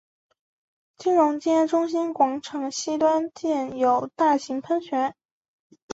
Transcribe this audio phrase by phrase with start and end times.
[0.97, 5.13] 金融街中心广场西端建有大型喷泉。